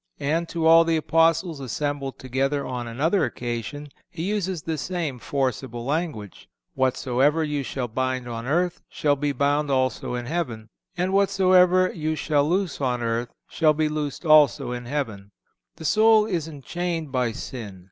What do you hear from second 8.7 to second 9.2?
shall